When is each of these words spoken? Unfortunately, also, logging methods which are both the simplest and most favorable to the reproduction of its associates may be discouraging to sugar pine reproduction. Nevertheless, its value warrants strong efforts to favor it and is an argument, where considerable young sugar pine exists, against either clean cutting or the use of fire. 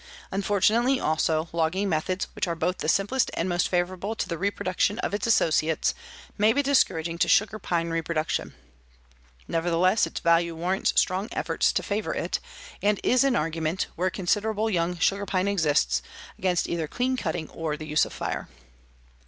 Unfortunately, 0.31 0.99
also, 0.99 1.47
logging 1.53 1.87
methods 1.87 2.25
which 2.33 2.47
are 2.47 2.55
both 2.55 2.79
the 2.79 2.89
simplest 2.89 3.29
and 3.35 3.47
most 3.47 3.67
favorable 3.69 4.15
to 4.15 4.27
the 4.27 4.35
reproduction 4.39 4.97
of 4.97 5.13
its 5.13 5.27
associates 5.27 5.93
may 6.39 6.53
be 6.53 6.63
discouraging 6.63 7.19
to 7.19 7.27
sugar 7.27 7.59
pine 7.59 7.91
reproduction. 7.91 8.55
Nevertheless, 9.47 10.07
its 10.07 10.19
value 10.19 10.55
warrants 10.55 10.91
strong 10.99 11.29
efforts 11.31 11.71
to 11.73 11.83
favor 11.83 12.15
it 12.15 12.39
and 12.81 12.99
is 13.03 13.23
an 13.23 13.35
argument, 13.35 13.85
where 13.95 14.09
considerable 14.09 14.71
young 14.71 14.97
sugar 14.97 15.27
pine 15.27 15.47
exists, 15.47 16.01
against 16.35 16.67
either 16.67 16.87
clean 16.87 17.15
cutting 17.15 17.47
or 17.51 17.77
the 17.77 17.85
use 17.85 18.03
of 18.03 18.11
fire. 18.11 18.49